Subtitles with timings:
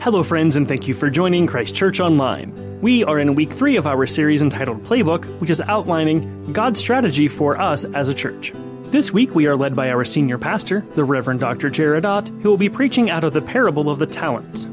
[0.00, 2.80] Hello, friends, and thank you for joining Christ Church Online.
[2.80, 7.28] We are in week three of our series entitled Playbook, which is outlining God's strategy
[7.28, 8.54] for us as a church.
[8.84, 11.68] This week, we are led by our senior pastor, the Reverend Dr.
[11.68, 14.66] Jared Ott, who will be preaching out of the parable of the talents.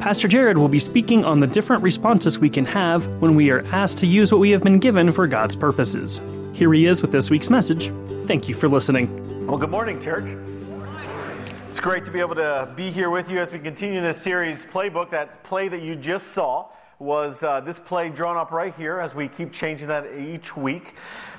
[0.00, 3.64] Pastor Jared will be speaking on the different responses we can have when we are
[3.68, 6.20] asked to use what we have been given for God's purposes.
[6.52, 7.90] Here he is with this week's message.
[8.26, 9.46] Thank you for listening.
[9.46, 10.30] Well, good morning, church.
[11.74, 14.64] It's great to be able to be here with you as we continue this series,
[14.64, 15.10] Playbook.
[15.10, 16.68] That play that you just saw
[17.00, 20.94] was uh, this play drawn up right here as we keep changing that each week.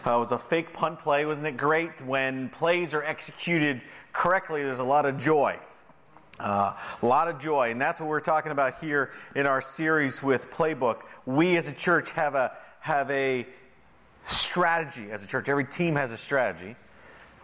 [0.06, 1.26] Uh, it was a fake punt play.
[1.26, 2.02] Wasn't it great?
[2.02, 5.58] When plays are executed correctly, there's a lot of joy.
[6.38, 10.22] Uh, a lot of joy, and that's what we're talking about here in our series
[10.22, 11.04] with Playbook.
[11.26, 13.48] We as a church have a have a
[14.26, 15.48] strategy as a church.
[15.48, 16.76] Every team has a strategy.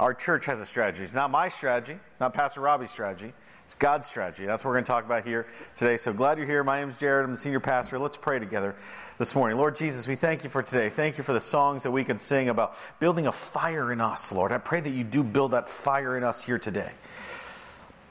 [0.02, 1.04] Our church has a strategy.
[1.04, 3.34] It's not my strategy, not Pastor Robbie's strategy.
[3.66, 4.48] It's God's strategy.
[4.48, 5.98] That's what we're going to talk about here today.
[5.98, 6.64] So glad you're here.
[6.64, 7.24] My name is Jared.
[7.24, 8.00] I'm the senior pastor.
[8.00, 8.76] Let's pray together
[9.20, 9.60] this morning.
[9.60, 10.90] Lord Jesus, we thank you for today.
[10.90, 14.32] Thank you for the songs that we can sing about building a fire in us,
[14.32, 14.52] Lord.
[14.52, 16.92] I pray that you do build that fire in us here today.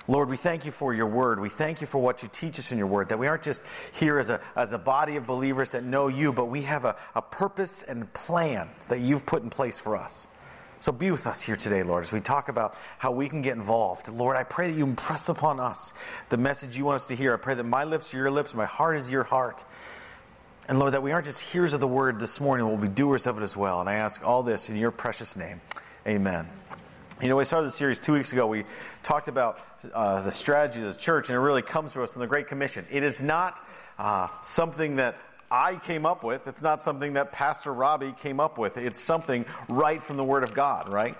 [0.06, 1.40] Lord, we thank you for your word.
[1.40, 3.64] We thank you for what you teach us in your word, that we aren't just
[3.98, 6.94] here as a, as a body of believers that know you, but we have a,
[7.16, 10.28] a purpose and plan that you've put in place for us.
[10.80, 13.54] So be with us here today, Lord, as we talk about how we can get
[13.54, 14.08] involved.
[14.08, 15.92] Lord, I pray that you impress upon us
[16.30, 17.34] the message you want us to hear.
[17.34, 19.62] I pray that my lips are your lips, my heart is your heart.
[20.68, 23.26] And Lord, that we aren't just hearers of the word this morning, we'll be doers
[23.26, 23.82] of it as well.
[23.82, 25.60] And I ask all this in your precious name.
[26.06, 26.48] Amen.
[27.20, 28.46] You know, we started the series two weeks ago.
[28.46, 28.64] We
[29.02, 29.60] talked about
[29.92, 32.46] uh, the strategy of the church, and it really comes to us in the Great
[32.46, 32.86] Commission.
[32.90, 33.60] It is not
[33.98, 35.16] uh, something that
[35.50, 36.46] I came up with.
[36.46, 38.76] It's not something that Pastor Robbie came up with.
[38.76, 41.16] It's something right from the Word of God, right?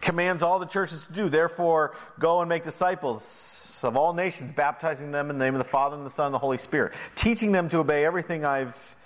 [0.00, 1.28] Commands all the churches to do.
[1.28, 5.68] Therefore, go and make disciples of all nations, baptizing them in the name of the
[5.68, 8.96] Father and the Son and the Holy Spirit, teaching them to obey everything I've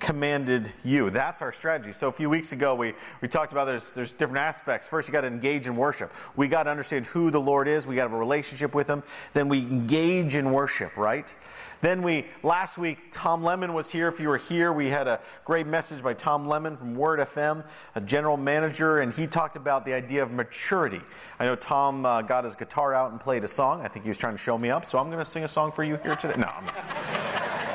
[0.00, 1.10] commanded you.
[1.10, 1.92] That's our strategy.
[1.92, 4.88] So a few weeks ago, we, we talked about there's, there's different aspects.
[4.88, 6.12] First, you got to engage in worship.
[6.34, 7.86] We got to understand who the Lord is.
[7.86, 9.02] We got to have a relationship with Him.
[9.34, 11.34] Then we engage in worship, right?
[11.82, 14.08] Then we, last week, Tom Lemon was here.
[14.08, 17.64] If you were here, we had a great message by Tom Lemon from Word FM,
[17.94, 21.00] a general manager, and he talked about the idea of maturity.
[21.38, 23.82] I know Tom uh, got his guitar out and played a song.
[23.82, 25.48] I think he was trying to show me up, so I'm going to sing a
[25.48, 26.34] song for you here today.
[26.38, 26.50] No.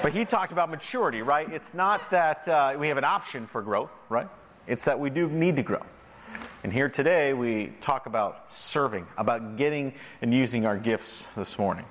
[0.02, 1.52] But he talked about maturity, right?
[1.52, 4.28] It's not that uh, we have an option for growth, right?
[4.68, 5.84] It's that we do need to grow.
[6.64, 11.86] And here today, we talk about serving, about getting and using our gifts this morning.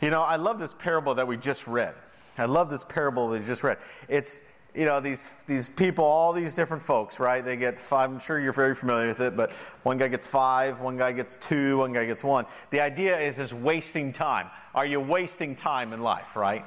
[0.00, 1.94] You know, I love this parable that we just read.
[2.38, 3.78] I love this parable that we just read.
[4.08, 4.40] It's,
[4.74, 7.44] you know, these, these people, all these different folks, right?
[7.44, 9.52] They get five, I'm sure you're very familiar with it, but
[9.82, 12.46] one guy gets five, one guy gets two, one guy gets one.
[12.70, 14.48] The idea is, is wasting time.
[14.74, 16.64] Are you wasting time in life, right?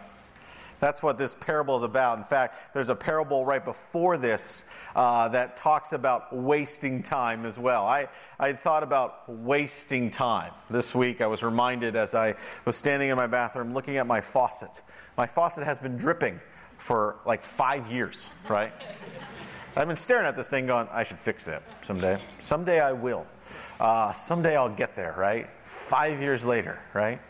[0.84, 2.18] That's what this parable is about.
[2.18, 4.66] In fact, there's a parable right before this
[4.98, 7.86] uh, that talks about wasting time as well.
[7.86, 10.52] I, I thought about wasting time.
[10.70, 12.36] This week, I was reminded as I
[12.66, 14.82] was standing in my bathroom looking at my faucet.
[15.16, 16.38] My faucet has been dripping
[16.80, 18.74] for like five years, right?
[19.78, 22.20] I've been staring at this thing going, I should fix it someday.
[22.40, 23.26] Someday I will.
[23.80, 25.50] Uh, someday I'll get there, right?
[25.64, 27.22] Five years later, right?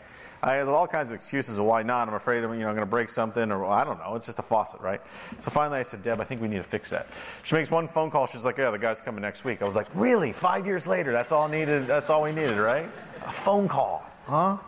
[0.44, 2.06] I had all kinds of excuses of why not.
[2.06, 4.14] I'm afraid I'm, you know, I'm going to break something, or I don't know.
[4.14, 5.00] It's just a faucet, right?
[5.40, 7.06] So finally, I said, Deb, I think we need to fix that.
[7.44, 8.26] She makes one phone call.
[8.26, 9.62] She's like, Yeah, the guy's coming next week.
[9.62, 10.32] I was like, Really?
[10.32, 11.12] Five years later?
[11.12, 11.86] That's all needed.
[11.86, 12.90] That's all we needed, right?
[13.24, 14.58] A phone call, huh?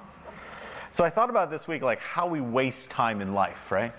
[0.91, 3.93] So I thought about this week, like how we waste time in life, right?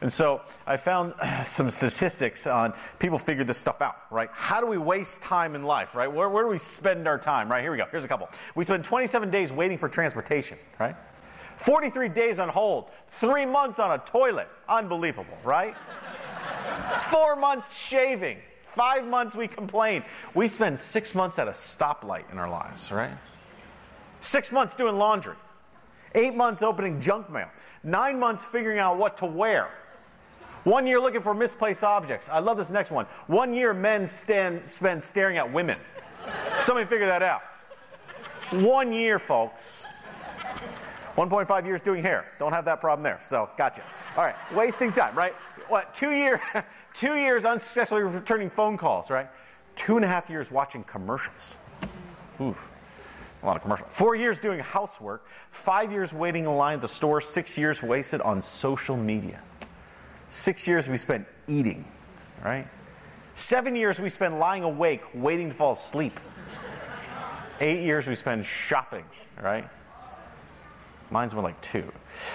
[0.00, 1.14] And so I found
[1.44, 4.30] some statistics on people figured this stuff out, right?
[4.32, 6.12] How do we waste time in life, right?
[6.12, 7.62] Where, where do we spend our time, right?
[7.62, 7.86] Here we go.
[7.90, 8.28] Here's a couple.
[8.54, 10.96] We spend 27 days waiting for transportation, right?
[11.58, 12.88] 43 days on hold,
[13.20, 14.48] three months on a toilet.
[14.68, 15.74] Unbelievable, right?
[17.10, 20.04] Four months shaving, five months we complain.
[20.34, 23.16] We spend six months at a stoplight in our lives, right?
[24.20, 25.36] Six months doing laundry,
[26.14, 27.48] eight months opening junk mail,
[27.82, 29.68] nine months figuring out what to wear.
[30.64, 32.28] One year looking for misplaced objects.
[32.28, 33.06] I love this next one.
[33.26, 35.78] One year men stand, spend staring at women.
[36.58, 37.42] Somebody figure that out.
[38.50, 39.86] One year, folks.
[41.16, 42.26] 1.5 years doing hair.
[42.38, 43.18] Don't have that problem there.
[43.20, 43.82] So, gotcha.
[44.16, 45.34] All right, wasting time, right?
[45.68, 46.40] What, two, year,
[46.94, 49.28] two years unsuccessfully returning phone calls, right?
[49.74, 51.56] Two and a half years watching commercials.
[52.40, 52.56] Ooh,
[53.42, 53.92] a lot of commercials.
[53.92, 55.26] Four years doing housework.
[55.50, 57.20] Five years waiting in line at the store.
[57.20, 59.40] Six years wasted on social media.
[60.30, 61.84] Six years we spent eating,
[62.44, 62.66] right?
[63.34, 66.18] Seven years we spend lying awake waiting to fall asleep.
[67.60, 69.04] Eight years we spend shopping,
[69.40, 69.68] right?
[71.10, 71.90] Mine's more like two.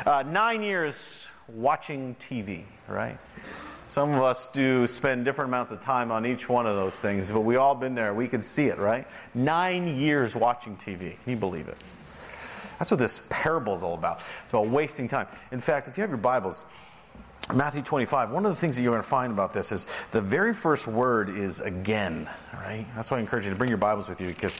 [0.06, 3.18] Uh, nine years watching TV, right?
[3.90, 7.32] Some of us do spend different amounts of time on each one of those things,
[7.32, 8.14] but we all been there.
[8.14, 9.08] We can see it, right?
[9.36, 11.00] Nine years watching TV.
[11.24, 11.78] Can you believe it?
[12.80, 14.22] That's what this parable is all about.
[14.44, 15.28] It's about wasting time.
[15.52, 16.66] In fact, if you have your Bibles,
[17.52, 20.22] Matthew 25, one of the things that you're going to find about this is the
[20.22, 22.86] very first word is again, right?
[22.96, 24.58] That's why I encourage you to bring your Bibles with you because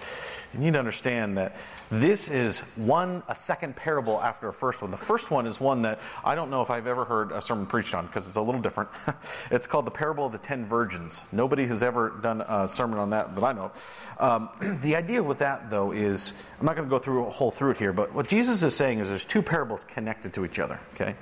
[0.54, 1.56] you need to understand that
[1.90, 4.92] this is one, a second parable after a first one.
[4.92, 7.68] The first one is one that I don't know if I've ever heard a sermon
[7.68, 8.90] preached on because it's a little different.
[9.52, 11.24] it's called the parable of the ten virgins.
[11.32, 13.72] Nobody has ever done a sermon on that that I know.
[14.20, 14.50] Um,
[14.82, 17.72] the idea with that, though, is I'm not going to go through a whole through
[17.72, 20.80] it here, but what Jesus is saying is there's two parables connected to each other,
[20.94, 21.16] okay?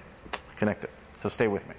[0.58, 0.90] Connected.
[1.22, 1.76] So stay with me.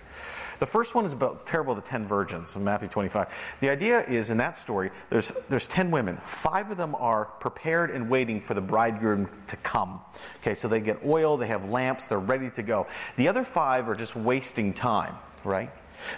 [0.61, 3.35] The first one is about the parable of the ten virgins in Matthew 25.
[3.59, 6.19] The idea is in that story, there's, there's ten women.
[6.19, 10.01] Five of them are prepared and waiting for the bridegroom to come.
[10.41, 12.87] Okay, so they get oil, they have lamps, they're ready to go.
[13.17, 15.71] The other five are just wasting time, right?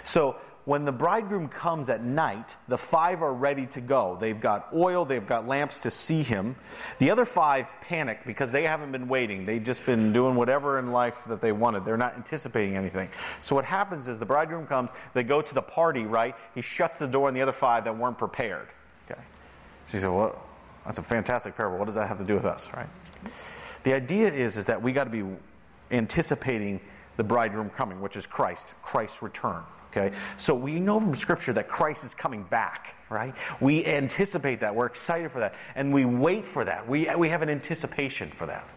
[0.03, 0.35] So
[0.65, 4.17] when the bridegroom comes at night, the five are ready to go.
[4.19, 6.55] They've got oil, they've got lamps to see him.
[6.97, 9.45] The other five panic because they haven't been waiting.
[9.45, 11.85] They've just been doing whatever in life that they wanted.
[11.85, 13.09] They're not anticipating anything.
[13.41, 16.35] So what happens is the bridegroom comes, they go to the party, right?
[16.55, 18.67] He shuts the door on the other five that weren't prepared.
[19.09, 19.21] Okay.
[19.87, 20.41] She said, Well,
[20.83, 21.77] that's a fantastic parable.
[21.77, 22.87] What does that have to do with us, right?
[23.83, 25.23] The idea is, is that we got to be
[25.91, 26.79] anticipating
[27.17, 29.61] the bridegroom coming, which is Christ, Christ's return.
[29.95, 30.15] Okay?
[30.37, 33.33] So we know from Scripture that Christ is coming back, right?
[33.61, 34.75] We anticipate that.
[34.75, 35.55] We're excited for that.
[35.75, 36.87] And we wait for that.
[36.87, 38.67] We, we have an anticipation for that.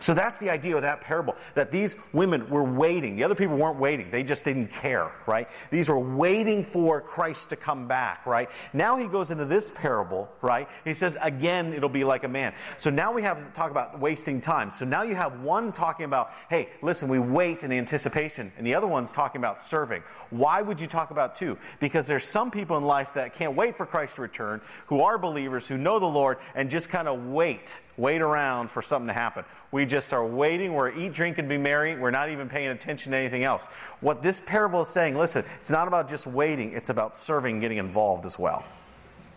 [0.00, 3.16] So that's the idea of that parable that these women were waiting.
[3.16, 5.48] The other people weren't waiting, they just didn't care, right?
[5.70, 8.48] These were waiting for Christ to come back, right?
[8.72, 10.68] Now he goes into this parable, right?
[10.84, 12.54] He says, again, it'll be like a man.
[12.78, 14.70] So now we have to talk about wasting time.
[14.70, 18.74] So now you have one talking about, hey, listen, we wait in anticipation, and the
[18.74, 20.02] other one's talking about serving.
[20.30, 21.58] Why would you talk about two?
[21.80, 25.18] Because there's some people in life that can't wait for Christ to return, who are
[25.18, 29.12] believers, who know the Lord, and just kind of wait wait around for something to
[29.12, 29.44] happen.
[29.70, 30.74] We just are waiting.
[30.74, 31.96] We're eat, drink, and be merry.
[31.96, 33.66] We're not even paying attention to anything else.
[34.00, 37.78] What this parable is saying, listen, it's not about just waiting, it's about serving, getting
[37.78, 38.64] involved as well.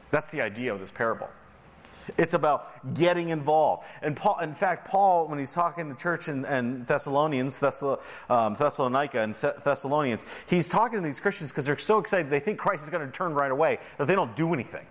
[0.10, 1.30] That's the idea of this parable.
[2.18, 3.84] It's about getting involved.
[4.02, 8.00] And Paul, in fact, Paul, when he's talking to church in, in Thessalonians, Thessal,
[8.30, 12.30] um, Thessalonica and Th- Thessalonians, he's talking to these Christians because they're so excited.
[12.30, 14.86] They think Christ is going to turn right away that they don't do anything.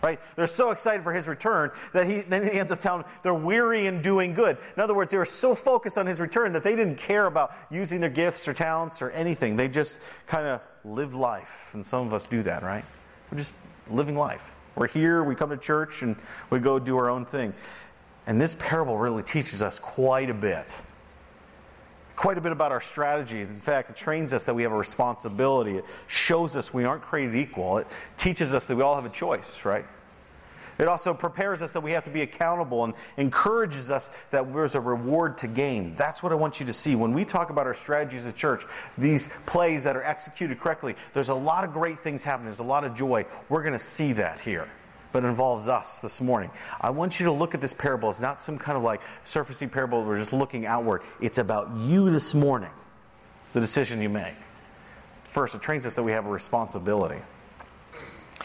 [0.00, 0.20] Right?
[0.36, 3.34] They're so excited for his return that he then he ends up telling them they're
[3.34, 4.56] weary in doing good.
[4.76, 7.52] In other words, they were so focused on his return that they didn't care about
[7.68, 9.56] using their gifts or talents or anything.
[9.56, 11.70] They just kind of live life.
[11.74, 12.84] And some of us do that, right?
[13.30, 13.56] We're just
[13.90, 14.52] living life.
[14.76, 16.14] We're here, we come to church, and
[16.50, 17.52] we go do our own thing.
[18.28, 20.80] And this parable really teaches us quite a bit
[22.18, 23.42] quite a bit about our strategy.
[23.42, 25.76] In fact, it trains us that we have a responsibility.
[25.76, 27.78] It shows us we aren't created equal.
[27.78, 27.86] It
[28.16, 29.86] teaches us that we all have a choice, right?
[30.78, 34.74] It also prepares us that we have to be accountable and encourages us that there's
[34.74, 35.94] a reward to gain.
[35.94, 36.96] That's what I want you to see.
[36.96, 38.64] When we talk about our strategies at church,
[38.96, 42.46] these plays that are executed correctly, there's a lot of great things happening.
[42.46, 43.26] There's a lot of joy.
[43.48, 44.68] We're going to see that here
[45.12, 46.50] but involves us this morning.
[46.80, 49.70] I want you to look at this parable as not some kind of like surfacey
[49.70, 51.02] parable we're just looking outward.
[51.20, 52.70] It's about you this morning,
[53.52, 54.34] the decision you make.
[55.24, 57.20] First, it trains us that we have a responsibility.
[58.40, 58.44] It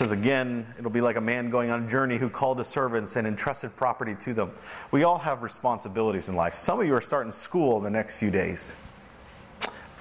[0.00, 3.16] says again, it'll be like a man going on a journey who called his servants
[3.16, 4.52] and entrusted property to them.
[4.92, 6.54] We all have responsibilities in life.
[6.54, 8.76] Some of you are starting school in the next few days.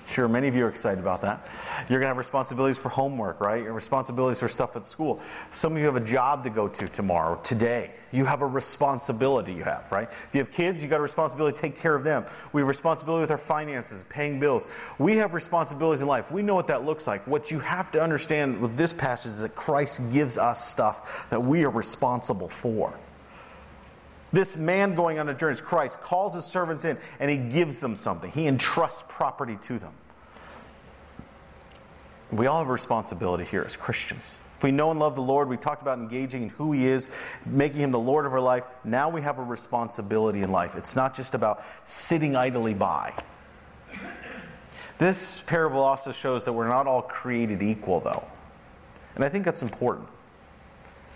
[0.08, 1.46] Sure, many of you are excited about that.
[1.90, 3.62] You're going to have responsibilities for homework, right?
[3.62, 5.20] Your responsibilities for stuff at school.
[5.52, 7.92] Some of you have a job to go to tomorrow, today.
[8.14, 10.08] You have a responsibility you have, right?
[10.10, 12.26] If you have kids, you got a responsibility to take care of them.
[12.54, 14.70] We have responsibility with our finances, paying bills.
[14.98, 16.32] We have responsibilities in life.
[16.32, 17.28] We know what that looks like.
[17.28, 21.42] What you have to understand with this passage is that Christ gives us stuff that
[21.42, 22.98] we are responsible for.
[24.32, 27.96] This man going on a journey, Christ, calls his servants in and he gives them
[27.96, 28.30] something.
[28.32, 29.94] He entrusts property to them.
[32.32, 34.38] We all have a responsibility here as Christians.
[34.58, 37.10] If we know and love the Lord, we talked about engaging in who He is,
[37.46, 38.64] making Him the Lord of our life.
[38.84, 40.76] Now we have a responsibility in life.
[40.76, 43.14] It's not just about sitting idly by.
[44.98, 48.26] This parable also shows that we're not all created equal, though.
[49.14, 50.10] And I think that's important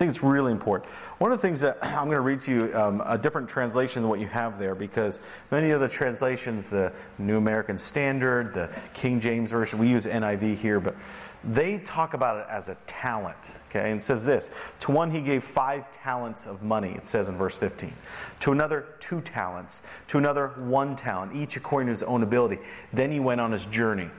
[0.01, 0.89] think it's really important.
[1.20, 4.01] One of the things that I'm going to read to you um, a different translation
[4.01, 8.67] than what you have there because many of the translations, the New American Standard, the
[8.96, 10.96] King James Version, we use NIV here, but
[11.43, 13.58] they talk about it as a talent.
[13.70, 14.50] Okay, and it says this
[14.81, 17.93] To one he gave five talents of money, it says in verse 15.
[18.39, 19.84] To another, two talents.
[20.08, 22.58] To another, one talent, each according to his own ability.
[22.91, 24.10] Then he went on his journey.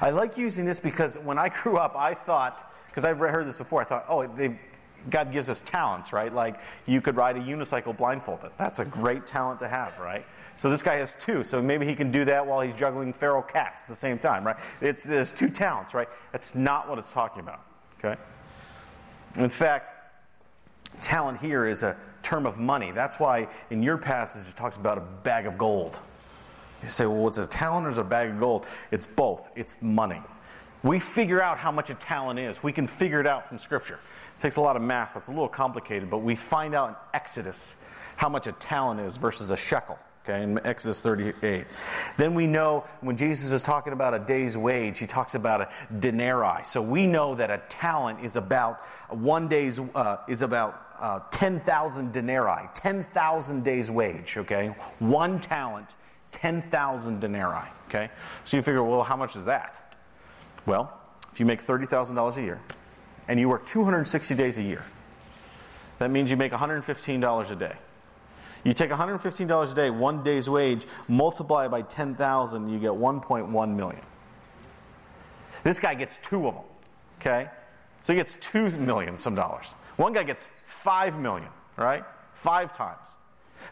[0.00, 3.58] I like using this because when I grew up, I thought, because I've heard this
[3.58, 4.58] before, I thought, oh, they
[5.10, 6.32] God gives us talents, right?
[6.32, 8.50] Like you could ride a unicycle blindfolded.
[8.58, 10.26] That's a great talent to have, right?
[10.56, 13.42] So this guy has two, so maybe he can do that while he's juggling feral
[13.42, 14.56] cats at the same time, right?
[14.80, 16.08] It's there's two talents, right?
[16.32, 17.60] That's not what it's talking about.
[17.98, 18.20] Okay?
[19.36, 19.92] In fact,
[21.02, 22.90] talent here is a term of money.
[22.90, 25.98] That's why in your passage it talks about a bag of gold.
[26.82, 28.66] You say, well, what's a talent or is a bag of gold?
[28.90, 29.50] It's both.
[29.56, 30.22] It's money.
[30.82, 32.62] We figure out how much a talent is.
[32.62, 33.98] We can figure it out from Scripture.
[34.38, 35.16] It takes a lot of math.
[35.16, 37.74] It's a little complicated, but we find out in Exodus
[38.16, 39.98] how much a talent is versus a shekel.
[40.24, 41.66] Okay, in Exodus 38.
[42.16, 45.68] Then we know when Jesus is talking about a day's wage, he talks about a
[46.00, 46.64] denarii.
[46.64, 52.12] So we know that a talent is about one day's uh, is about uh, 10,000
[52.12, 54.36] denarii, 10,000 days' wage.
[54.36, 55.94] Okay, one talent,
[56.32, 57.68] 10,000 denarii.
[57.88, 58.10] Okay,
[58.44, 59.96] so you figure, well, how much is that?
[60.66, 60.92] Well,
[61.32, 62.60] if you make $30,000 a year,
[63.28, 64.84] and you work 260 days a year,
[65.98, 67.74] that means you make $115 a day.
[68.64, 74.02] You take $115 a day, one day's wage, multiply by 10,000, you get 1.1 million.
[75.62, 76.64] This guy gets two of them.
[77.20, 77.50] Okay?
[78.02, 79.74] So he gets 2 million some dollars.
[79.96, 82.04] One guy gets 5 million, right?
[82.34, 83.06] Five times.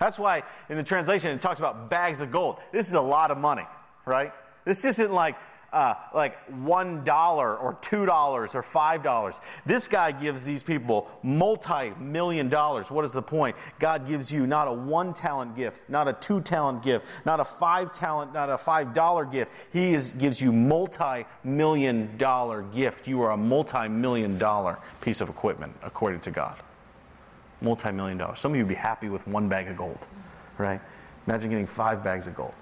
[0.00, 2.58] That's why in the translation it talks about bags of gold.
[2.72, 3.66] This is a lot of money,
[4.06, 4.32] right?
[4.64, 5.36] This isn't like
[5.74, 9.40] uh, like $1 or $2 or $5.
[9.66, 12.90] This guy gives these people multi million dollars.
[12.90, 13.56] What is the point?
[13.80, 17.44] God gives you not a one talent gift, not a two talent gift, not a
[17.44, 19.52] five talent, not a $5 gift.
[19.72, 23.08] He is, gives you multi million dollar gift.
[23.08, 26.56] You are a multi million dollar piece of equipment, according to God.
[27.60, 28.38] Multi million dollars.
[28.38, 30.06] Some of you would be happy with one bag of gold,
[30.56, 30.80] right?
[31.26, 32.54] Imagine getting five bags of gold.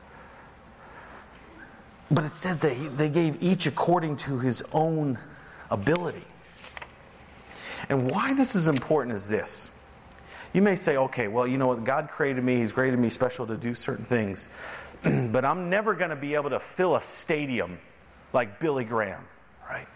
[2.12, 5.19] But it says that he, they gave each according to his own
[5.71, 6.25] ability.
[7.88, 9.71] And why this is important is this.
[10.52, 11.85] You may say, okay, well, you know what?
[11.85, 14.50] God created me, He's created me special to do certain things.
[15.02, 17.78] but I'm never going to be able to fill a stadium
[18.35, 19.25] like Billy Graham,
[19.69, 19.87] right?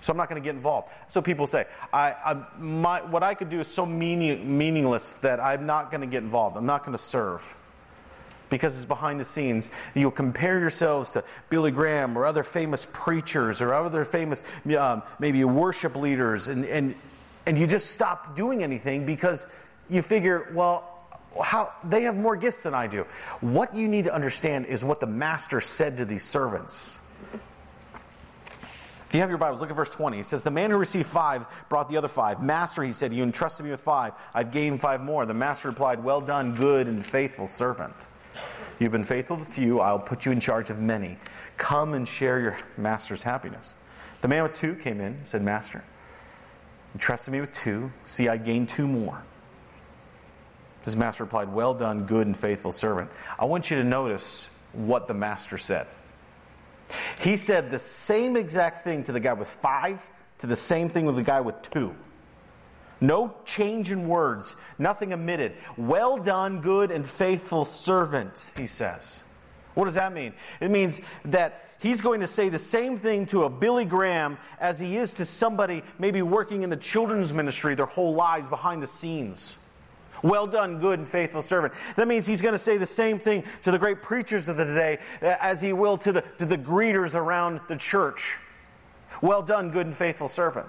[0.00, 0.88] So I'm not going to get involved.
[1.08, 5.40] So people say, I, I, my, what I could do is so meaning, meaningless that
[5.40, 6.56] I'm not going to get involved.
[6.56, 7.56] I'm not going to serve
[8.50, 9.70] because it's behind the scenes.
[9.94, 14.42] You'll compare yourselves to Billy Graham or other famous preachers or other famous,
[14.78, 16.94] um, maybe worship leaders, and, and,
[17.46, 19.46] and you just stop doing anything because
[19.88, 20.94] you figure, well,
[21.42, 23.04] how they have more gifts than I do.
[23.40, 27.00] What you need to understand is what the master said to these servants.
[29.08, 30.18] If you have your Bibles, look at verse 20.
[30.18, 32.42] He says, The man who received five brought the other five.
[32.42, 34.12] Master, he said, You entrusted me with five.
[34.34, 35.24] I've gained five more.
[35.24, 38.06] The master replied, Well done, good and faithful servant.
[38.78, 41.18] You've been faithful to few, I'll put you in charge of many.
[41.56, 43.74] Come and share your master's happiness.
[44.20, 45.82] The man with two came in and said, Master,
[46.94, 47.92] you trusted me with two.
[48.06, 49.22] See, I gained two more.
[50.84, 53.10] His master replied, Well done, good and faithful servant.
[53.38, 55.86] I want you to notice what the master said.
[57.20, 60.00] He said the same exact thing to the guy with five,
[60.38, 61.94] to the same thing with the guy with two.
[63.00, 65.54] No change in words, nothing omitted.
[65.76, 69.22] Well done, good and faithful servant, he says.
[69.74, 70.34] What does that mean?
[70.60, 74.80] It means that he's going to say the same thing to a Billy Graham as
[74.80, 78.88] he is to somebody maybe working in the children's ministry their whole lives behind the
[78.88, 79.58] scenes.
[80.22, 81.74] Well done, good and faithful servant.
[81.94, 84.64] That means he's going to say the same thing to the great preachers of the
[84.64, 88.34] day as he will to the, to the greeters around the church.
[89.22, 90.68] Well done, good and faithful servant.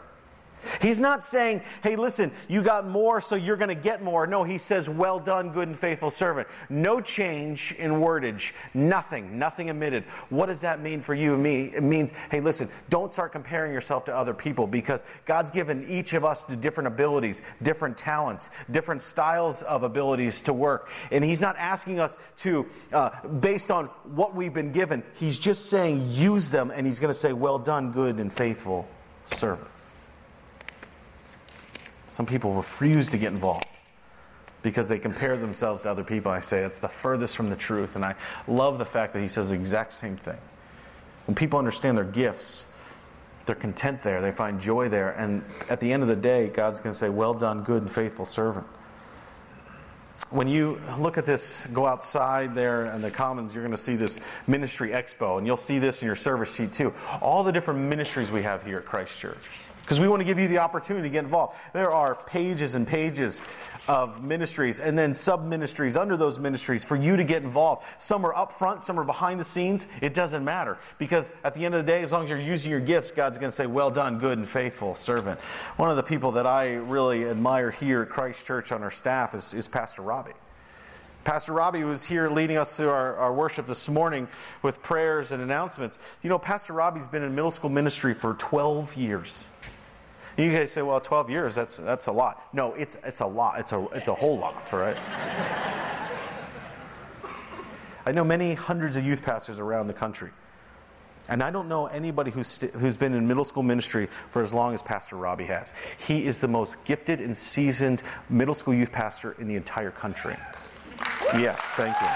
[0.82, 4.28] He's not saying, hey, listen, you got more, so you're going to get more.
[4.28, 6.48] No, he says, well done, good and faithful servant.
[6.70, 8.54] No change in wordage.
[8.74, 9.40] Nothing.
[9.40, 10.04] Nothing omitted.
[10.30, 11.66] What does that mean for you and me?
[11.76, 16.14] It means, hey, listen, don't start comparing yourself to other people because God's given each
[16.14, 20.90] of us different abilities, different talents, different styles of abilities to work.
[21.12, 25.70] And he's not asking us to, uh, based on what we've been given, he's just
[25.70, 28.88] saying, use them, and he's going to say, well done, good and faithful
[29.26, 29.70] servant.
[32.20, 33.66] Some people refuse to get involved
[34.62, 36.34] because they compare themselves to other people.
[36.34, 37.96] I say it's the furthest from the truth.
[37.96, 40.36] And I love the fact that he says the exact same thing.
[41.28, 42.66] When people understand their gifts,
[43.46, 44.20] they're content there.
[44.20, 45.12] They find joy there.
[45.12, 47.90] And at the end of the day, God's going to say, Well done, good and
[47.90, 48.68] faithful servant.
[50.30, 53.96] When you look at this, go outside there in the Commons, you're going to see
[53.96, 56.94] this ministry expo, and you'll see this in your service sheet too.
[57.22, 59.50] All the different ministries we have here at Christ Church
[59.90, 61.58] because we want to give you the opportunity to get involved.
[61.74, 63.42] There are pages and pages
[63.88, 67.84] of ministries and then sub ministries under those ministries for you to get involved.
[67.98, 69.88] Some are up front, some are behind the scenes.
[70.00, 72.70] It doesn't matter because at the end of the day, as long as you're using
[72.70, 75.40] your gifts, God's going to say, Well done, good and faithful servant.
[75.78, 79.34] One of the people that I really admire here at Christ Church on our staff
[79.34, 80.34] is, is Pastor Robbie.
[81.24, 84.28] Pastor Robbie was here leading us through our, our, worship this morning
[84.62, 85.98] with prayers and announcements.
[86.22, 89.46] You know, Pastor Robbie's been in middle school ministry for 12 years.
[90.40, 92.42] You guys say, well, 12 years, that's, that's a lot.
[92.54, 93.60] No, it's, it's a lot.
[93.60, 94.96] It's a, it's a whole lot, right?
[98.06, 100.32] I know many hundreds of youth pastors around the country.
[101.28, 104.54] And I don't know anybody who's, st- who's been in middle school ministry for as
[104.54, 105.74] long as Pastor Robbie has.
[106.08, 110.38] He is the most gifted and seasoned middle school youth pastor in the entire country.
[111.34, 112.08] Yes, thank you.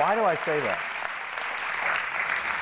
[0.00, 0.97] Why do I say that?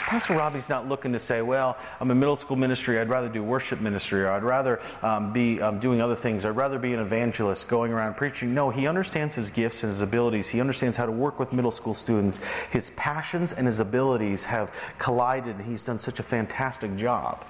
[0.07, 3.43] Pastor Robbie's not looking to say, well, I'm a middle school ministry, I'd rather do
[3.43, 7.01] worship ministry, or I'd rather um, be um, doing other things, I'd rather be an
[7.01, 8.55] evangelist going around preaching.
[8.55, 10.47] No, he understands his gifts and his abilities.
[10.47, 12.39] He understands how to work with middle school students.
[12.71, 17.45] His passions and his abilities have collided, and he's done such a fantastic job.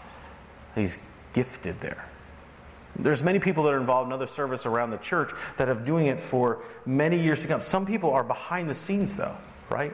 [0.74, 0.98] He's
[1.34, 2.08] gifted there.
[2.98, 6.06] There's many people that are involved in other service around the church that have doing
[6.06, 7.60] it for many years to come.
[7.60, 9.36] Some people are behind the scenes though,
[9.68, 9.92] right?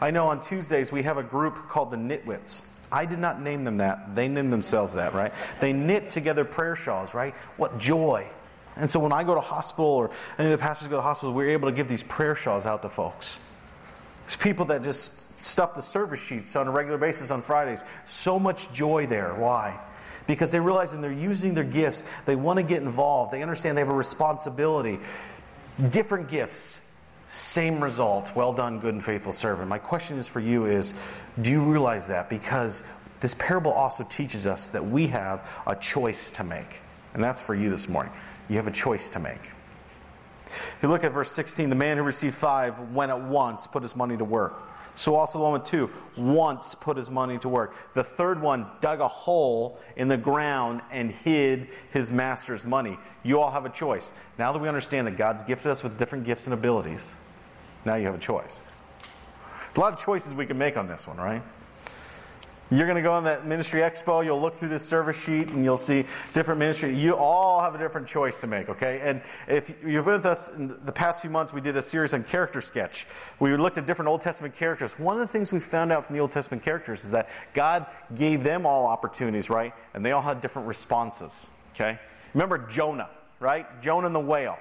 [0.00, 2.66] I know on Tuesdays we have a group called the Knitwits.
[2.90, 4.14] I did not name them that.
[4.14, 5.32] They named themselves that, right?
[5.60, 7.34] They knit together prayer shawls, right?
[7.56, 8.28] What joy.
[8.76, 11.34] And so when I go to hospital or any of the pastors go to hospital,
[11.34, 13.38] we're able to give these prayer shawls out to folks.
[14.26, 17.82] There's people that just stuff the service sheets on a regular basis on Fridays.
[18.06, 19.34] So much joy there.
[19.34, 19.78] Why?
[20.26, 23.32] Because they realize when they're using their gifts, they want to get involved.
[23.32, 25.00] They understand they have a responsibility.
[25.90, 26.86] Different gifts,
[27.26, 28.34] same result.
[28.34, 29.68] Well done, good and faithful servant.
[29.68, 30.94] My question is for you is
[31.40, 32.28] do you realize that?
[32.28, 32.82] Because
[33.20, 36.80] this parable also teaches us that we have a choice to make.
[37.14, 38.12] And that's for you this morning.
[38.48, 39.40] You have a choice to make.
[40.46, 43.82] If you look at verse 16, the man who received five went at once, put
[43.82, 44.60] his money to work.
[44.94, 47.74] So also the one with two once put his money to work.
[47.94, 52.98] The third one dug a hole in the ground and hid his master's money.
[53.22, 54.12] You all have a choice.
[54.38, 57.12] Now that we understand that God's gifted us with different gifts and abilities,
[57.84, 58.60] now you have a choice.
[59.74, 61.42] A lot of choices we can make on this one, right?
[62.72, 65.62] You're going to go on that ministry expo, you'll look through this service sheet and
[65.62, 66.98] you'll see different ministry.
[66.98, 69.00] You all have a different choice to make, okay?
[69.02, 72.14] And if you've been with us in the past few months, we did a series
[72.14, 73.06] on character sketch.
[73.40, 74.98] We looked at different Old Testament characters.
[74.98, 77.84] One of the things we found out from the Old Testament characters is that God
[78.14, 79.74] gave them all opportunities, right?
[79.92, 81.98] And they all had different responses, okay?
[82.32, 83.66] Remember Jonah, right?
[83.82, 84.58] Jonah and the whale.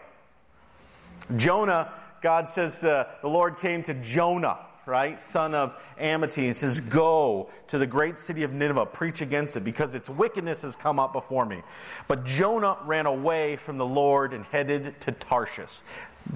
[1.38, 4.60] Jonah God says uh, the Lord came to Jonah,
[4.92, 9.56] right, son of Amittai, and says, Go to the great city of Nineveh, preach against
[9.56, 11.64] it, because its wickedness has come up before me.
[12.10, 15.80] But Jonah ran away from the Lord and headed to Tarshish.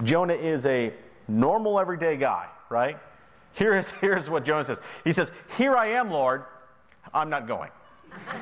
[0.02, 0.92] Jonah is a
[1.28, 2.98] normal, everyday guy, right?
[3.52, 6.44] Here's, here's what Jonah says He says, Here I am, Lord,
[7.12, 7.70] I'm not going.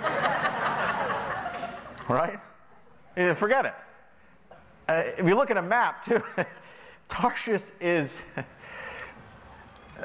[2.08, 2.38] right?
[3.34, 3.74] Forget it.
[4.88, 6.22] Uh, if you look at a map, too,
[7.08, 8.22] Tarshish is,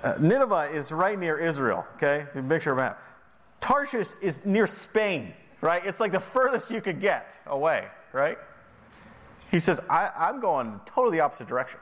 [0.03, 2.25] uh, Nineveh is right near Israel, okay?
[2.47, 3.01] Picture a map.
[3.59, 5.85] Tarshish is near Spain, right?
[5.85, 8.37] It's like the furthest you could get away, right?
[9.51, 11.79] He says, I, I'm going totally opposite direction.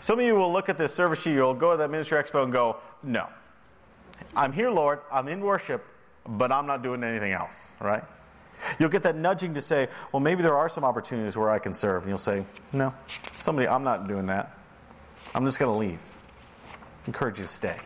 [0.00, 2.44] Some of you will look at this service sheet, you'll go to that ministry expo
[2.44, 3.28] and go, No.
[4.36, 5.84] I'm here, Lord, I'm in worship,
[6.26, 8.04] but I'm not doing anything else, right?
[8.78, 11.74] You'll get that nudging to say, well, maybe there are some opportunities where I can
[11.74, 12.02] serve.
[12.02, 12.94] And you'll say, no,
[13.36, 14.56] somebody, I'm not doing that.
[15.34, 16.11] I'm just going to leave.
[17.06, 17.76] Encourage you to stay.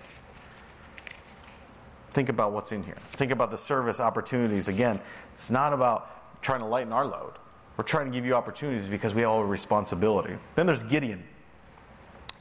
[2.12, 2.96] Think about what's in here.
[3.12, 4.68] Think about the service opportunities.
[4.68, 5.00] Again,
[5.35, 7.33] it's not about trying to lighten our load.
[7.76, 10.35] We're trying to give you opportunities because we all have a responsibility.
[10.55, 11.22] Then there's Gideon.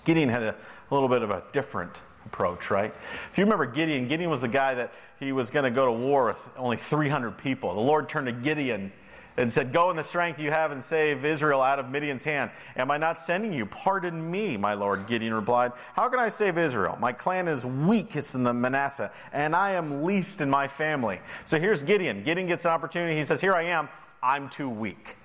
[0.05, 1.91] Gideon had a, a little bit of a different
[2.25, 2.93] approach, right?
[3.31, 5.91] If you remember Gideon, Gideon was the guy that he was going to go to
[5.91, 7.73] war with only 300 people.
[7.73, 8.91] The Lord turned to Gideon
[9.37, 12.51] and said, Go in the strength you have and save Israel out of Midian's hand.
[12.75, 13.65] Am I not sending you?
[13.65, 15.71] Pardon me, my Lord, Gideon replied.
[15.93, 16.97] How can I save Israel?
[16.99, 21.19] My clan is weakest in the Manasseh, and I am least in my family.
[21.45, 22.23] So here's Gideon.
[22.23, 23.17] Gideon gets an opportunity.
[23.17, 23.89] He says, Here I am.
[24.23, 25.17] I'm too weak.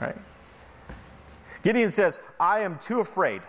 [0.00, 0.16] All right?
[1.62, 3.42] Gideon says, I am too afraid.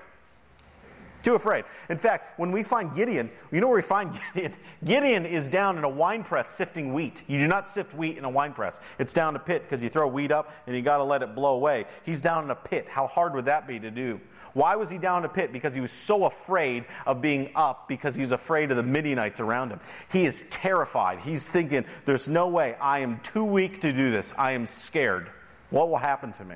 [1.24, 1.66] Too afraid.
[1.90, 4.54] In fact, when we find Gideon, you know where we find Gideon?
[4.86, 7.24] Gideon is down in a wine press sifting wheat.
[7.28, 8.80] You do not sift wheat in a wine press.
[9.00, 11.36] It's down a pit because you throw wheat up and you got to let it
[11.36, 11.86] blow away.
[12.06, 12.88] He's down in a pit.
[12.88, 14.22] How hard would that be to do?
[14.54, 15.54] Why was he down in a pit?
[15.54, 19.40] Because he was so afraid of being up because he was afraid of the Midianites
[19.40, 19.80] around him.
[20.12, 21.20] He is terrified.
[21.20, 22.76] He's thinking, there's no way.
[22.82, 24.34] I am too weak to do this.
[24.38, 25.30] I am scared.
[25.70, 26.56] What will happen to me?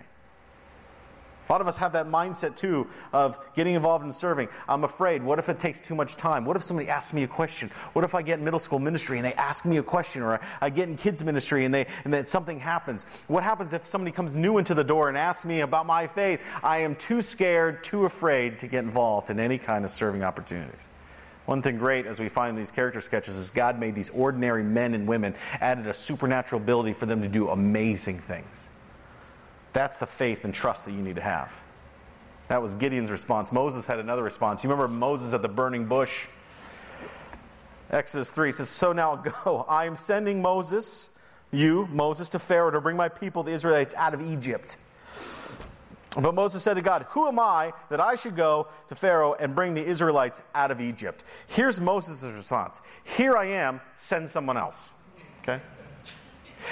[1.52, 4.48] A lot of us have that mindset too of getting involved in serving.
[4.70, 5.22] I'm afraid.
[5.22, 6.46] What if it takes too much time?
[6.46, 7.70] What if somebody asks me a question?
[7.92, 10.40] What if I get in middle school ministry and they ask me a question, or
[10.62, 13.06] I get in kids ministry and they and then something happens?
[13.28, 16.42] What happens if somebody comes new into the door and asks me about my faith?
[16.64, 20.88] I am too scared, too afraid to get involved in any kind of serving opportunities.
[21.48, 24.94] One thing great as we find these character sketches is God made these ordinary men
[24.94, 28.48] and women, added a supernatural ability for them to do amazing things.
[29.74, 31.62] That's the faith and trust that you need to have.
[32.48, 33.52] That was Gideon's response.
[33.52, 34.64] Moses had another response.
[34.64, 36.26] You remember Moses at the burning bush?
[37.90, 39.66] Exodus 3 says, So now go.
[39.70, 41.10] I am sending Moses,
[41.52, 44.78] you, Moses, to Pharaoh to bring my people, the Israelites, out of Egypt.
[46.16, 49.56] But Moses said to God, Who am I that I should go to Pharaoh and
[49.56, 51.24] bring the Israelites out of Egypt?
[51.48, 54.94] Here's Moses' response Here I am, send someone else.
[55.42, 55.62] Okay?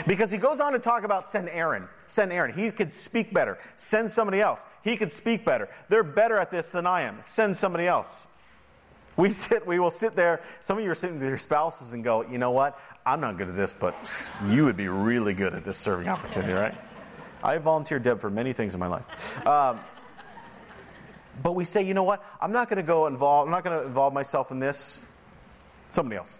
[0.08, 1.88] Because he goes on to talk about send Aaron.
[2.08, 2.54] Send Aaron.
[2.54, 3.58] He could speak better.
[3.76, 4.66] Send somebody else.
[4.84, 5.70] He could speak better.
[5.90, 7.20] They're better at this than I am.
[7.24, 8.28] Send somebody else.
[9.18, 10.42] We sit, we will sit there.
[10.62, 12.80] Some of you are sitting with your spouses and go, you know what?
[13.06, 13.94] I'm not good at this, but
[14.48, 16.76] you would be really good at this serving opportunity, right?
[17.44, 19.48] I volunteered Deb for many things in my life.
[19.48, 19.80] Um,
[21.42, 22.24] but we say, you know what?
[22.42, 23.48] I'm not going to go involve.
[23.48, 25.00] I'm not going to involve myself in this.
[25.90, 26.40] Somebody else.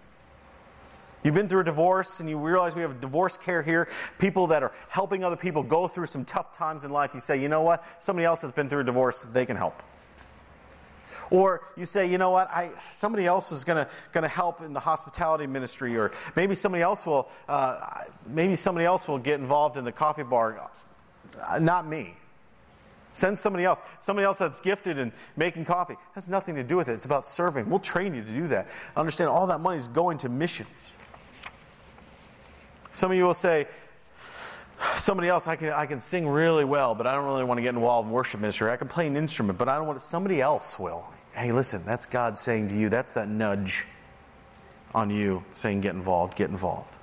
[1.22, 4.62] You've been through a divorce and you realize we have divorce care here, people that
[4.62, 7.10] are helping other people go through some tough times in life.
[7.12, 7.84] You say, you know what?
[7.98, 9.82] Somebody else has been through a divorce, they can help.
[11.30, 14.80] Or you say, you know what, I, somebody else is going to help in the
[14.80, 19.84] hospitality ministry, or maybe somebody else will, uh, maybe somebody else will get involved in
[19.84, 20.70] the coffee bar.
[21.40, 22.16] Uh, not me.
[23.12, 23.82] Send somebody else.
[24.00, 25.94] Somebody else that's gifted in making coffee.
[25.94, 26.94] It has nothing to do with it.
[26.94, 27.68] It's about serving.
[27.68, 28.68] We'll train you to do that.
[28.96, 30.96] Understand all that money is going to missions.
[33.00, 33.66] Some of you will say,
[34.98, 37.62] somebody else, I can, I can sing really well, but I don't really want to
[37.62, 38.70] get involved in worship ministry.
[38.70, 41.10] I can play an instrument, but I don't want to, somebody else will.
[41.32, 43.86] Hey, listen, that's God saying to you, that's that nudge
[44.94, 46.94] on you saying, get involved, get involved.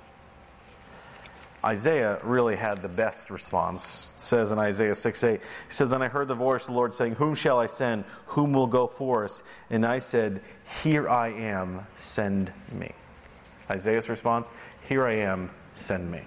[1.64, 4.12] Isaiah really had the best response.
[4.12, 6.74] It says in Isaiah 6 8, he said, Then I heard the voice of the
[6.74, 8.04] Lord saying, Whom shall I send?
[8.26, 9.42] Whom will go for us?
[9.68, 10.42] And I said,
[10.84, 12.92] Here I am, send me.
[13.68, 14.52] Isaiah's response,
[14.88, 16.20] Here I am, send me.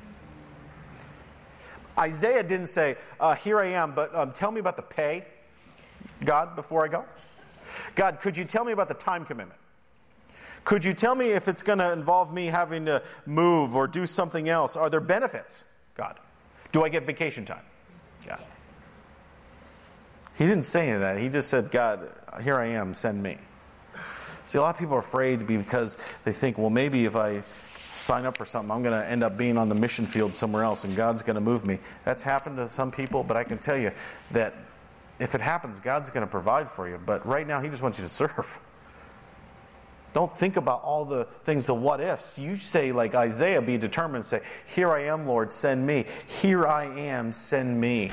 [1.97, 5.25] Isaiah didn't say, uh, Here I am, but um, tell me about the pay,
[6.23, 7.05] God, before I go.
[7.95, 9.59] God, could you tell me about the time commitment?
[10.63, 14.05] Could you tell me if it's going to involve me having to move or do
[14.05, 14.75] something else?
[14.75, 15.63] Are there benefits,
[15.95, 16.19] God?
[16.71, 17.63] Do I get vacation time?
[18.27, 18.43] God.
[20.35, 21.17] He didn't say any of that.
[21.17, 22.09] He just said, God,
[22.43, 23.37] here I am, send me.
[24.45, 27.43] See, a lot of people are afraid because they think, well, maybe if I
[28.01, 30.63] sign up for something, I'm going to end up being on the mission field somewhere
[30.63, 31.79] else and God's going to move me.
[32.03, 33.91] That's happened to some people, but I can tell you
[34.31, 34.53] that
[35.19, 36.99] if it happens, God's going to provide for you.
[37.03, 38.59] But right now, He just wants you to serve.
[40.13, 42.37] Don't think about all the things, the what ifs.
[42.37, 44.41] You say, like Isaiah, be determined, say,
[44.75, 46.05] Here I am, Lord, send me.
[46.41, 48.11] Here I am, send me.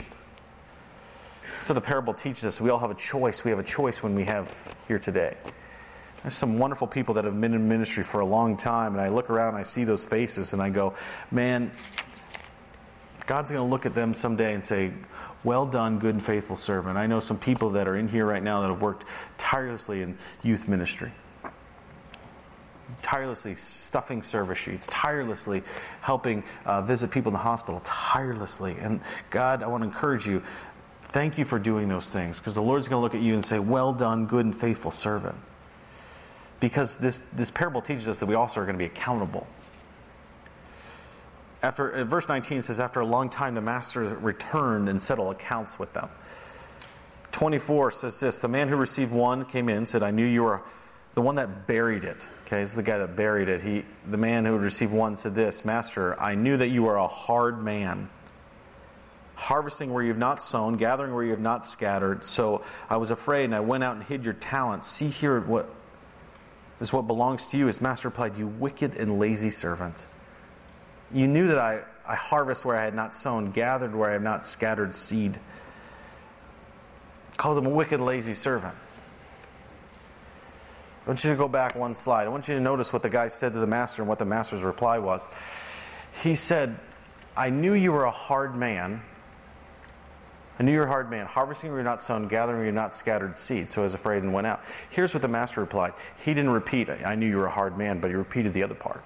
[1.64, 3.44] So the parable teaches us we all have a choice.
[3.44, 5.36] We have a choice when we have here today.
[6.28, 9.08] There's some wonderful people that have been in ministry for a long time, and I
[9.08, 10.92] look around and I see those faces and I go,
[11.30, 11.72] man,
[13.24, 14.92] God's going to look at them someday and say,
[15.42, 16.98] well done, good and faithful servant.
[16.98, 19.06] I know some people that are in here right now that have worked
[19.38, 21.12] tirelessly in youth ministry,
[23.00, 25.62] tirelessly stuffing service sheets, tirelessly
[26.02, 28.76] helping uh, visit people in the hospital, tirelessly.
[28.78, 30.42] And God, I want to encourage you.
[31.04, 33.42] Thank you for doing those things because the Lord's going to look at you and
[33.42, 35.36] say, Well done, good and faithful servant
[36.60, 39.46] because this, this parable teaches us that we also are going to be accountable.
[41.62, 45.92] After verse 19 says, after a long time, the master returned and settled accounts with
[45.92, 46.08] them.
[47.32, 50.42] 24 says this: the man who received one came in, and said, "I knew you
[50.42, 50.62] were
[51.14, 53.60] the one that buried it." Okay, this is the guy that buried it.
[53.60, 57.06] He, the man who received one, said this: Master, I knew that you are a
[57.06, 58.08] hard man
[59.34, 62.24] harvesting where you have not sown, gathering where you have not scattered.
[62.24, 64.84] So I was afraid, and I went out and hid your talent.
[64.84, 65.72] See here what
[66.80, 67.66] is what belongs to you.
[67.66, 70.06] His master replied, You wicked and lazy servant.
[71.12, 74.22] You knew that I, I harvest where I had not sown, gathered where I have
[74.22, 75.38] not scattered seed.
[77.36, 78.74] Called him a wicked, lazy servant.
[81.04, 82.24] I want you to go back one slide.
[82.24, 84.26] I want you to notice what the guy said to the master and what the
[84.26, 85.26] master's reply was.
[86.22, 86.78] He said,
[87.36, 89.00] I knew you were a hard man.
[90.58, 92.72] I knew you were a hard man, harvesting where you're not sown, gathering where you're
[92.72, 93.70] not scattered seed.
[93.70, 94.64] So I was afraid and went out.
[94.90, 95.92] Here's what the master replied.
[96.24, 98.74] He didn't repeat, I knew you were a hard man, but he repeated the other
[98.74, 99.02] part.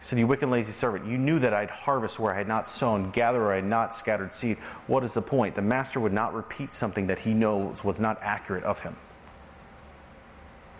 [0.00, 2.68] He said, You wicked, lazy servant, you knew that I'd harvest where I had not
[2.68, 4.56] sown, gather where I had not scattered seed.
[4.86, 5.54] What is the point?
[5.54, 8.96] The master would not repeat something that he knows was not accurate of him.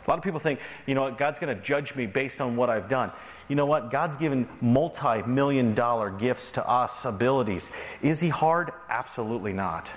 [0.08, 2.56] A lot of people think, you know what, God's going to judge me based on
[2.56, 3.12] what I've done.
[3.46, 3.90] You know what?
[3.90, 7.70] God's given multi million dollar gifts to us, abilities.
[8.00, 8.70] Is He hard?
[8.88, 9.92] Absolutely not.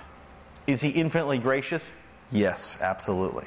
[0.66, 1.94] Is He infinitely gracious?
[2.30, 3.46] Yes, absolutely.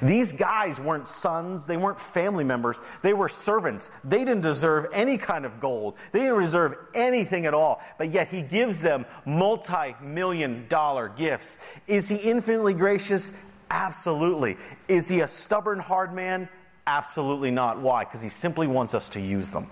[0.00, 3.90] These guys weren't sons, they weren't family members, they were servants.
[4.04, 8.28] They didn't deserve any kind of gold, they didn't deserve anything at all, but yet
[8.28, 11.58] He gives them multi million dollar gifts.
[11.88, 13.32] Is He infinitely gracious?
[13.70, 14.56] Absolutely.
[14.88, 16.48] Is he a stubborn, hard man?
[16.86, 17.80] Absolutely not.
[17.80, 18.04] Why?
[18.04, 19.68] Because he simply wants us to use them.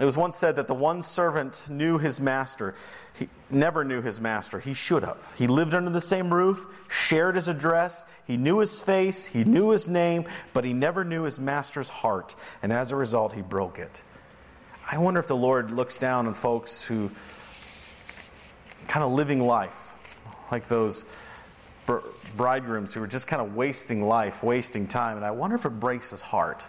[0.00, 2.74] It was once said that the one servant knew his master.
[3.14, 4.58] He never knew his master.
[4.58, 5.34] He should have.
[5.36, 9.70] He lived under the same roof, shared his address, he knew his face, he knew
[9.70, 12.34] his name, but he never knew his master's heart.
[12.62, 14.02] And as a result, he broke it.
[14.90, 17.10] I wonder if the Lord looks down on folks who
[18.88, 19.94] kind of living life
[20.50, 21.04] like those
[22.36, 25.16] bridegrooms who are just kind of wasting life, wasting time.
[25.16, 26.66] And I wonder if it breaks his heart.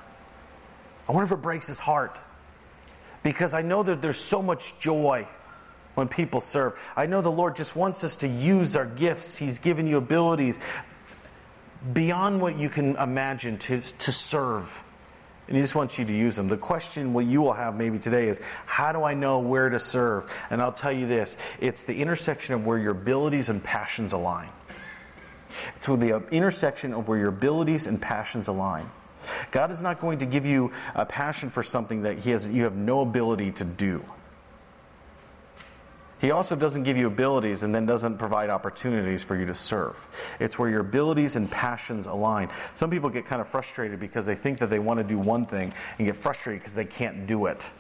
[1.08, 2.22] I wonder if it breaks his heart.
[3.24, 5.28] Because I know that there's so much joy
[5.96, 6.80] when people serve.
[6.96, 9.38] I know the Lord just wants us to use our gifts.
[9.38, 10.60] He's given you abilities
[11.94, 14.84] beyond what you can imagine to, to serve.
[15.48, 16.48] And He just wants you to use them.
[16.48, 19.80] The question what you will have maybe today is how do I know where to
[19.80, 20.32] serve?
[20.50, 24.50] And I'll tell you this it's the intersection of where your abilities and passions align.
[25.76, 28.90] It's with the uh, intersection of where your abilities and passions align.
[29.52, 32.64] God is not going to give you a passion for something that he has, you
[32.64, 34.04] have no ability to do.
[36.22, 39.98] He also doesn't give you abilities and then doesn't provide opportunities for you to serve.
[40.40, 42.50] It's where your abilities and passions align.
[42.76, 45.48] Some people get kind of frustrated because they think that they want to do one
[45.48, 47.72] thing and get frustrated because they can't do it.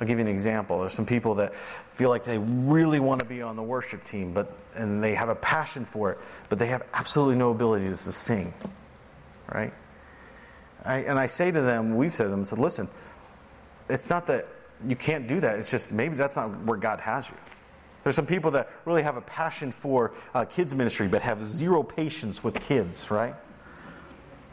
[0.00, 0.80] I'll give you an example.
[0.80, 1.54] There's some people that
[1.92, 5.28] feel like they really want to be on the worship team, but and they have
[5.28, 8.52] a passion for it, but they have absolutely no ability to sing.
[9.52, 9.72] Right?
[10.84, 12.88] I, and I say to them, we've said to them, said, listen,
[13.88, 14.46] it's not that
[14.86, 15.58] you can't do that.
[15.58, 17.36] It's just maybe that's not where God has you.
[18.02, 21.82] There's some people that really have a passion for uh, kids ministry, but have zero
[21.82, 23.34] patience with kids, right?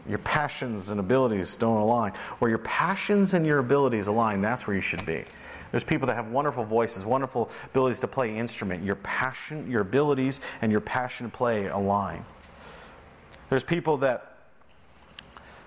[0.08, 2.14] Your passions and abilities don't align.
[2.40, 5.24] Where your passions and your abilities align, that's where you should be.
[5.72, 8.84] There's people that have wonderful voices, wonderful abilities to play instrument.
[8.84, 12.26] Your passion, your abilities, and your passion to play align.
[13.50, 14.38] There's people that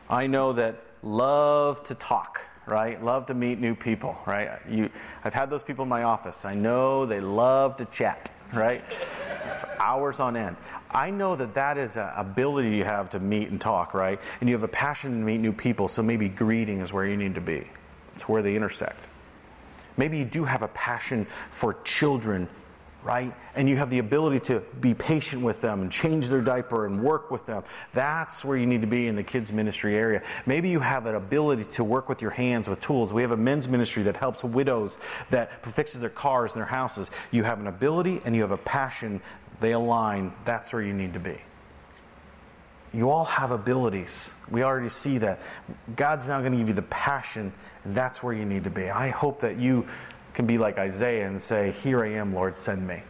[0.08, 3.02] I know that love to talk, right?
[3.02, 4.50] Love to meet new people, right?
[4.68, 4.90] You,
[5.24, 6.44] I've had those people in my office.
[6.44, 8.86] I know they love to chat, right?
[9.60, 10.56] For hours on end.
[10.94, 14.20] I know that that is an ability you have to meet and talk, right?
[14.40, 17.16] And you have a passion to meet new people, so maybe greeting is where you
[17.16, 17.66] need to be.
[18.14, 18.98] It's where they intersect.
[19.96, 22.48] Maybe you do have a passion for children,
[23.02, 23.34] right?
[23.56, 27.02] And you have the ability to be patient with them and change their diaper and
[27.02, 27.64] work with them.
[27.92, 30.22] That's where you need to be in the kids' ministry area.
[30.46, 33.12] Maybe you have an ability to work with your hands with tools.
[33.12, 34.98] We have a men's ministry that helps widows,
[35.30, 37.10] that fixes their cars and their houses.
[37.32, 39.20] You have an ability and you have a passion
[39.64, 41.38] they align, that's where you need to be.
[42.92, 44.30] You all have abilities.
[44.50, 45.40] We already see that.
[45.96, 47.50] God's now going to give you the passion,
[47.86, 48.90] that's where you need to be.
[48.90, 49.86] I hope that you
[50.34, 53.02] can be like Isaiah and say, Here I am, Lord, send me.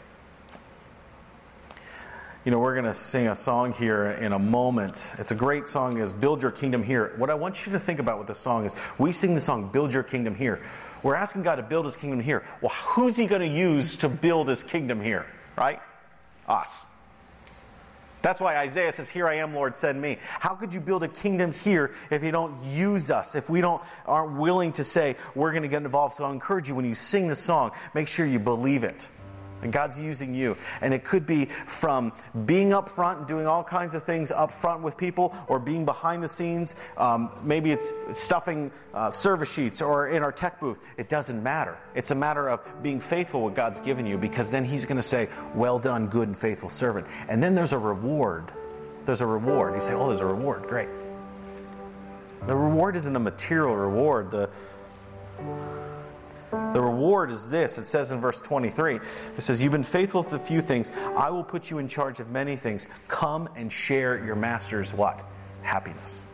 [2.45, 5.13] You know, we're going to sing a song here in a moment.
[5.19, 7.15] It's a great song, is Build Your Kingdom Here.
[7.17, 9.71] What I want you to think about with this song is we sing the song,
[9.71, 10.61] Build Your Kingdom Here.
[11.03, 12.45] We're asking God to build his kingdom here.
[12.63, 15.81] Well, who's he going to use to build his kingdom here, right?
[16.49, 16.87] Us.
[18.25, 20.17] That's why Isaiah says, Here I am, Lord, send me.
[20.23, 23.83] How could you build a kingdom here if you don't use us, if we don't
[24.07, 26.17] aren't willing to say we're going to get involved?
[26.17, 29.07] So I encourage you when you sing the song, make sure you believe it.
[29.65, 30.57] And God's using you.
[30.83, 32.13] And it could be from
[32.45, 35.85] being up front and doing all kinds of things up front with people or being
[35.85, 36.77] behind the scenes.
[36.97, 40.79] Um, maybe it's stuffing uh, service sheets or in our tech booth.
[40.99, 41.79] It doesn't matter.
[41.95, 45.03] It's a matter of being faithful what God's given you because then He's going to
[45.03, 47.07] say, Well done, good and faithful servant.
[47.29, 48.53] And then there's a reward.
[49.07, 49.75] There's a reward.
[49.75, 50.65] You say, Oh, there's a reward.
[50.65, 50.89] Great.
[52.47, 54.31] The reward isn't a material reward.
[54.31, 54.51] The
[56.73, 57.79] the reward is this.
[57.79, 59.03] It says in verse 23, it
[59.39, 60.91] says, You've been faithful with a few things.
[61.17, 62.87] I will put you in charge of many things.
[63.09, 65.25] Come and share your master's what?
[65.65, 66.25] happiness.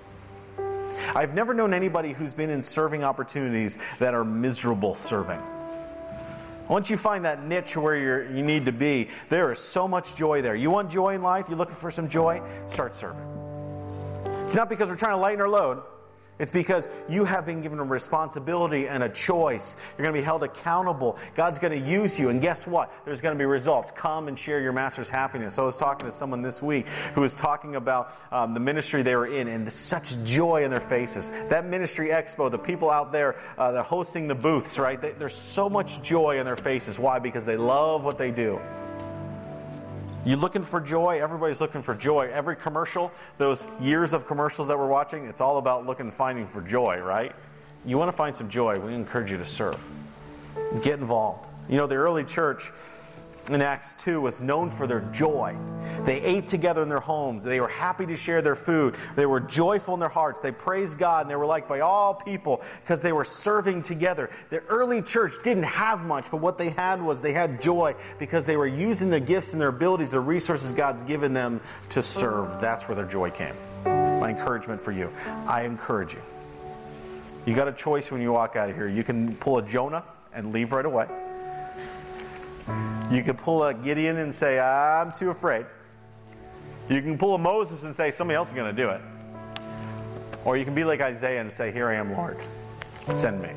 [1.15, 5.41] I've never known anybody who's been in serving opportunities that are miserable serving.
[6.69, 10.15] Once you find that niche where you you need to be, there is so much
[10.15, 10.55] joy there.
[10.55, 11.47] You want joy in life?
[11.49, 12.43] You're looking for some joy?
[12.69, 13.27] Start serving.
[14.45, 15.83] It's not because we're trying to lighten our load.
[16.41, 19.77] It's because you have been given a responsibility and a choice.
[19.97, 21.19] You're going to be held accountable.
[21.35, 22.31] God's going to use you.
[22.31, 22.91] And guess what?
[23.05, 23.91] There's going to be results.
[23.91, 25.59] Come and share your master's happiness.
[25.59, 29.17] I was talking to someone this week who was talking about um, the ministry they
[29.17, 31.29] were in and such joy in their faces.
[31.51, 34.99] That ministry expo, the people out there, uh, they're hosting the booths, right?
[34.99, 36.99] They, there's so much joy in their faces.
[36.99, 37.19] Why?
[37.19, 38.59] Because they love what they do.
[40.31, 41.21] You looking for joy?
[41.21, 42.31] Everybody's looking for joy.
[42.33, 46.47] Every commercial, those years of commercials that we're watching, it's all about looking and finding
[46.47, 47.33] for joy, right?
[47.85, 49.85] You want to find some joy, we encourage you to serve.
[50.85, 51.51] Get involved.
[51.69, 52.71] You know, the early church,
[53.55, 55.57] in Acts 2 was known for their joy.
[56.05, 57.45] They ate together in their homes.
[57.45, 58.97] They were happy to share their food.
[59.17, 60.41] They were joyful in their hearts.
[60.41, 64.31] They praised God and they were liked by all people because they were serving together.
[64.51, 68.47] The early church didn't have much, but what they had was they had joy because
[68.47, 71.61] they were using the gifts and their abilities, the resources God's given them
[71.91, 72.61] to serve.
[72.61, 73.55] That's where their joy came.
[73.85, 75.11] My encouragement for you.
[75.47, 76.21] I encourage you.
[77.47, 78.89] You got a choice when you walk out of here.
[78.89, 81.09] You can pull a Jonah and leave right away
[83.11, 85.67] you can pull a Gideon and say, I'm too afraid.
[86.89, 89.01] You can pull a Moses and say, somebody else is going to do it.
[90.45, 92.39] Or you can be like Isaiah and say, Here I am, Lord.
[93.13, 93.51] Send me.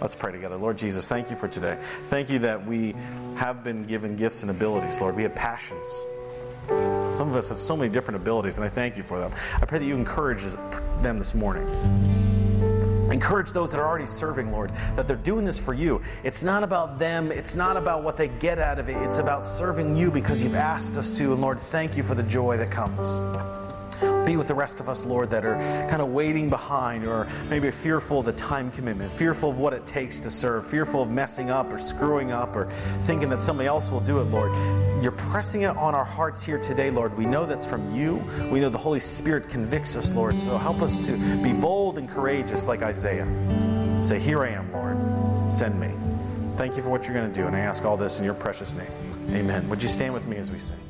[0.00, 0.56] Let's pray together.
[0.56, 1.76] Lord Jesus, thank you for today.
[2.06, 2.94] Thank you that we
[3.36, 5.16] have been given gifts and abilities, Lord.
[5.16, 5.84] We have passions.
[6.68, 9.32] Some of us have so many different abilities, and I thank you for them.
[9.60, 10.42] I pray that you encourage
[11.02, 12.17] them this morning.
[13.10, 16.02] Encourage those that are already serving, Lord, that they're doing this for you.
[16.24, 19.46] It's not about them, it's not about what they get out of it, it's about
[19.46, 21.32] serving you because you've asked us to.
[21.32, 23.06] And Lord, thank you for the joy that comes.
[24.26, 25.56] Be with the rest of us, Lord, that are
[25.88, 29.86] kind of waiting behind or maybe fearful of the time commitment, fearful of what it
[29.86, 32.70] takes to serve, fearful of messing up or screwing up or
[33.04, 34.52] thinking that somebody else will do it, Lord.
[35.00, 37.16] You're pressing it on our hearts here today, Lord.
[37.16, 38.16] We know that's from you.
[38.50, 40.36] We know the Holy Spirit convicts us, Lord.
[40.36, 43.26] So help us to be bold and courageous like Isaiah.
[44.02, 45.54] Say, Here I am, Lord.
[45.54, 45.92] Send me.
[46.56, 47.46] Thank you for what you're going to do.
[47.46, 48.90] And I ask all this in your precious name.
[49.30, 49.68] Amen.
[49.68, 50.87] Would you stand with me as we sing?